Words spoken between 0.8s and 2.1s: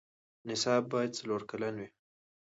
باید څلور کلن وي.